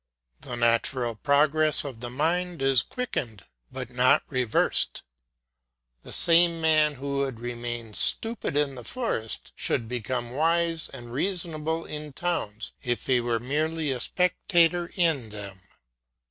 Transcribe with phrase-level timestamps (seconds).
[0.39, 5.03] The natural progress of the mind is quickened but not reversed.
[6.01, 11.85] The same man who would remain stupid in the forests should become wise and reasonable
[11.85, 15.59] in towns, if he were merely a spectator in them.